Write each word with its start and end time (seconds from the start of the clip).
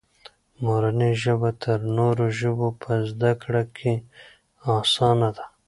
مورنۍ 0.63 1.13
ژبه 1.23 1.51
تر 1.63 1.79
نورو 1.97 2.25
ژبو 2.39 2.67
په 2.81 2.91
زده 3.09 3.31
کړه 3.41 3.63
کې 3.77 3.93
اسانه 4.79 5.29
ده. 5.37 5.45